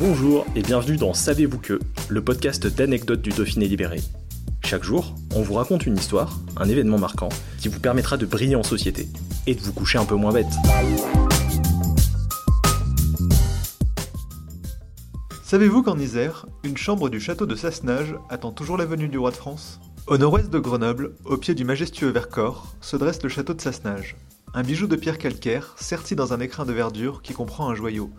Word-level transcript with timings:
Bonjour 0.00 0.46
et 0.56 0.62
bienvenue 0.62 0.96
dans 0.96 1.12
Savez-vous 1.12 1.58
que, 1.58 1.78
le 2.08 2.24
podcast 2.24 2.66
d'anecdotes 2.66 3.20
du 3.20 3.28
Dauphiné 3.28 3.68
libéré. 3.68 4.00
Chaque 4.64 4.82
jour, 4.82 5.14
on 5.34 5.42
vous 5.42 5.52
raconte 5.52 5.84
une 5.84 5.98
histoire, 5.98 6.40
un 6.56 6.66
événement 6.70 6.96
marquant, 6.96 7.28
qui 7.58 7.68
vous 7.68 7.80
permettra 7.80 8.16
de 8.16 8.24
briller 8.24 8.56
en 8.56 8.62
société 8.62 9.08
et 9.46 9.54
de 9.54 9.60
vous 9.60 9.74
coucher 9.74 9.98
un 9.98 10.06
peu 10.06 10.14
moins 10.14 10.32
bête. 10.32 10.46
Savez-vous 15.44 15.82
qu'en 15.82 15.98
Isère, 15.98 16.46
une 16.64 16.78
chambre 16.78 17.10
du 17.10 17.20
château 17.20 17.44
de 17.44 17.54
Sassenage 17.54 18.14
attend 18.30 18.52
toujours 18.52 18.78
la 18.78 18.86
venue 18.86 19.08
du 19.08 19.18
roi 19.18 19.32
de 19.32 19.36
France? 19.36 19.80
Au 20.06 20.16
nord-ouest 20.16 20.48
de 20.48 20.58
Grenoble, 20.58 21.12
au 21.26 21.36
pied 21.36 21.54
du 21.54 21.64
majestueux 21.64 22.08
Vercors, 22.08 22.74
se 22.80 22.96
dresse 22.96 23.22
le 23.22 23.28
château 23.28 23.52
de 23.52 23.60
Sassenage. 23.60 24.16
Un 24.54 24.62
bijou 24.62 24.86
de 24.86 24.96
pierre 24.96 25.18
calcaire, 25.18 25.74
serti 25.76 26.16
dans 26.16 26.32
un 26.32 26.40
écrin 26.40 26.64
de 26.64 26.72
verdure 26.72 27.20
qui 27.20 27.34
comprend 27.34 27.68
un 27.68 27.74
joyau. 27.74 28.10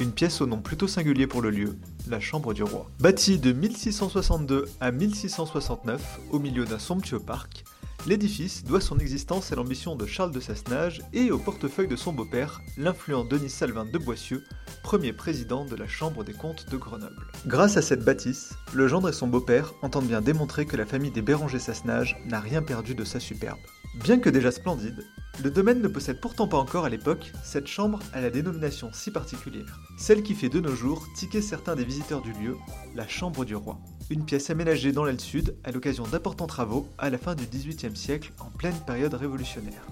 Une 0.00 0.12
pièce 0.12 0.40
au 0.40 0.46
nom 0.46 0.60
plutôt 0.60 0.86
singulier 0.86 1.26
pour 1.26 1.42
le 1.42 1.50
lieu, 1.50 1.76
la 2.08 2.20
chambre 2.20 2.54
du 2.54 2.62
roi. 2.62 2.88
Bâtie 3.00 3.40
de 3.40 3.50
1662 3.50 4.66
à 4.80 4.92
1669, 4.92 6.20
au 6.30 6.38
milieu 6.38 6.64
d'un 6.64 6.78
somptueux 6.78 7.18
parc, 7.18 7.64
l'édifice 8.06 8.62
doit 8.62 8.80
son 8.80 9.00
existence 9.00 9.50
à 9.50 9.56
l'ambition 9.56 9.96
de 9.96 10.06
Charles 10.06 10.30
de 10.30 10.38
Sassenage 10.38 11.02
et 11.12 11.32
au 11.32 11.38
portefeuille 11.38 11.88
de 11.88 11.96
son 11.96 12.12
beau-père, 12.12 12.62
l'influent 12.76 13.24
Denis 13.28 13.50
Salvin 13.50 13.86
de 13.86 13.98
Boissieu, 13.98 14.44
premier 14.84 15.12
président 15.12 15.64
de 15.64 15.74
la 15.74 15.88
Chambre 15.88 16.22
des 16.22 16.32
comptes 16.32 16.70
de 16.70 16.76
Grenoble. 16.76 17.26
Grâce 17.48 17.76
à 17.76 17.82
cette 17.82 18.04
bâtisse, 18.04 18.54
le 18.74 18.86
gendre 18.86 19.08
et 19.08 19.12
son 19.12 19.26
beau-père 19.26 19.74
entendent 19.82 20.06
bien 20.06 20.20
démontrer 20.20 20.64
que 20.64 20.76
la 20.76 20.86
famille 20.86 21.10
des 21.10 21.22
Béranger-Sassenage 21.22 22.16
n'a 22.24 22.38
rien 22.38 22.62
perdu 22.62 22.94
de 22.94 23.02
sa 23.02 23.18
superbe. 23.18 23.58
Bien 23.96 24.20
que 24.20 24.30
déjà 24.30 24.52
splendide, 24.52 25.04
le 25.42 25.50
domaine 25.50 25.80
ne 25.80 25.88
possède 25.88 26.20
pourtant 26.20 26.48
pas 26.48 26.56
encore 26.56 26.84
à 26.84 26.88
l'époque 26.88 27.32
cette 27.44 27.68
chambre 27.68 28.00
à 28.12 28.20
la 28.20 28.30
dénomination 28.30 28.90
si 28.92 29.12
particulière, 29.12 29.80
celle 29.96 30.22
qui 30.22 30.34
fait 30.34 30.48
de 30.48 30.58
nos 30.58 30.74
jours 30.74 31.06
tiquer 31.14 31.40
certains 31.42 31.76
des 31.76 31.84
visiteurs 31.84 32.22
du 32.22 32.32
lieu, 32.32 32.56
la 32.96 33.06
chambre 33.06 33.44
du 33.44 33.54
roi. 33.54 33.78
Une 34.10 34.24
pièce 34.24 34.50
aménagée 34.50 34.90
dans 34.90 35.04
l'aile 35.04 35.20
sud 35.20 35.54
à 35.62 35.70
l'occasion 35.70 36.04
d'importants 36.04 36.48
travaux 36.48 36.88
à 36.98 37.08
la 37.08 37.18
fin 37.18 37.36
du 37.36 37.46
XVIIIe 37.46 37.96
siècle 37.96 38.32
en 38.40 38.50
pleine 38.50 38.78
période 38.84 39.14
révolutionnaire. 39.14 39.86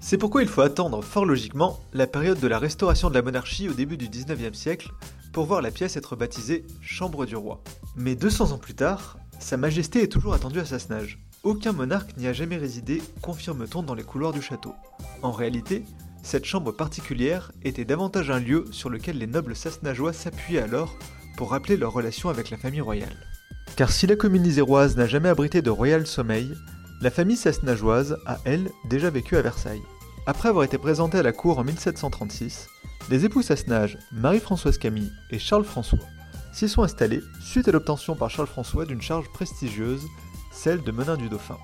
C'est 0.00 0.18
pourquoi 0.18 0.42
il 0.42 0.48
faut 0.48 0.60
attendre 0.60 1.02
fort 1.02 1.24
logiquement 1.24 1.80
la 1.92 2.06
période 2.06 2.38
de 2.38 2.48
la 2.48 2.58
restauration 2.58 3.08
de 3.08 3.14
la 3.14 3.22
monarchie 3.22 3.68
au 3.68 3.72
début 3.72 3.96
du 3.96 4.08
XIXe 4.08 4.56
siècle 4.56 4.92
pour 5.32 5.46
voir 5.46 5.62
la 5.62 5.70
pièce 5.70 5.96
être 5.96 6.14
baptisée 6.14 6.64
Chambre 6.80 7.26
du 7.26 7.34
Roi. 7.34 7.62
Mais 7.96 8.14
200 8.14 8.52
ans 8.52 8.58
plus 8.58 8.74
tard, 8.74 9.16
Sa 9.40 9.56
Majesté 9.56 10.02
est 10.02 10.12
toujours 10.12 10.34
attendue 10.34 10.60
à 10.60 10.64
Sassenage. 10.64 11.18
Aucun 11.44 11.72
monarque 11.72 12.16
n'y 12.18 12.28
a 12.28 12.32
jamais 12.32 12.56
résidé, 12.56 13.02
confirme-t-on 13.20 13.82
dans 13.82 13.96
les 13.96 14.04
couloirs 14.04 14.32
du 14.32 14.40
château. 14.40 14.74
En 15.22 15.32
réalité, 15.32 15.84
cette 16.22 16.44
chambre 16.44 16.70
particulière 16.70 17.50
était 17.64 17.84
davantage 17.84 18.30
un 18.30 18.38
lieu 18.38 18.64
sur 18.70 18.90
lequel 18.90 19.18
les 19.18 19.26
nobles 19.26 19.56
sassenageois 19.56 20.12
s'appuyaient 20.12 20.62
alors 20.62 20.96
pour 21.36 21.50
rappeler 21.50 21.76
leur 21.76 21.92
relation 21.92 22.28
avec 22.28 22.50
la 22.50 22.58
famille 22.58 22.80
royale. 22.80 23.16
Car 23.74 23.90
si 23.90 24.06
la 24.06 24.14
commune 24.14 24.46
iséroise 24.46 24.96
n'a 24.96 25.08
jamais 25.08 25.30
abrité 25.30 25.62
de 25.62 25.70
royal 25.70 26.06
sommeil, 26.06 26.54
la 27.00 27.10
famille 27.10 27.36
sassenageoise 27.36 28.16
a, 28.24 28.38
elle, 28.44 28.70
déjà 28.88 29.10
vécu 29.10 29.36
à 29.36 29.42
Versailles. 29.42 29.82
Après 30.26 30.48
avoir 30.48 30.64
été 30.64 30.78
présentée 30.78 31.18
à 31.18 31.24
la 31.24 31.32
cour 31.32 31.58
en 31.58 31.64
1736, 31.64 32.68
les 33.10 33.24
époux 33.24 33.42
Sassenage, 33.42 33.98
Marie-Françoise 34.12 34.78
Camille 34.78 35.10
et 35.30 35.40
Charles-François, 35.40 35.98
s'y 36.52 36.68
sont 36.68 36.84
installés 36.84 37.20
suite 37.40 37.66
à 37.66 37.72
l'obtention 37.72 38.14
par 38.14 38.30
Charles-François 38.30 38.86
d'une 38.86 39.02
charge 39.02 39.28
prestigieuse, 39.32 40.06
celle 40.52 40.82
de 40.82 40.92
menin 40.92 41.16
du 41.16 41.28
dauphin. 41.28 41.58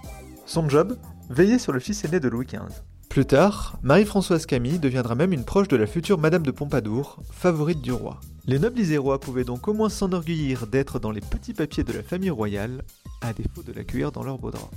Son 0.47 0.69
job 0.69 0.97
Veiller 1.31 1.59
sur 1.59 1.73
le 1.73 1.81
fils 1.81 2.05
aîné 2.05 2.21
de 2.21 2.29
Louis 2.29 2.47
XV. 2.47 2.83
Plus 3.11 3.27
tard, 3.27 3.79
Marie-Françoise 3.83 4.47
Camille 4.47 4.79
deviendra 4.79 5.15
même 5.15 5.33
une 5.33 5.45
proche 5.45 5.69
de 5.69 5.77
la 5.77 5.87
future 5.87 6.19
Madame 6.19 6.43
de 6.43 6.51
Pompadour, 6.51 7.21
favorite 7.31 7.83
du 7.83 7.93
roi. 7.93 8.21
Les 8.47 8.59
nobles 8.59 8.79
isérois 8.79 9.21
pouvaient 9.21 9.45
donc 9.45 9.69
au 9.69 9.75
moins 9.75 9.91
s'enorgueillir 9.91 10.67
d'être 10.67 10.99
dans 10.99 11.11
les 11.11 11.21
petits 11.21 11.53
papiers 11.53 11.85
de 11.85 11.93
la 11.93 12.03
famille 12.03 12.31
royale, 12.31 12.83
à 13.21 13.33
défaut 13.33 13.63
de 13.63 13.73
l'accueillir 13.73 14.11
dans 14.13 14.23
leur 14.23 14.39
beau 14.39 14.51
drap. 14.51 14.71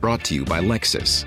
Brought 0.00 0.22
to 0.24 0.34
you 0.34 0.44
by 0.44 0.60
Lexus. 0.60 1.26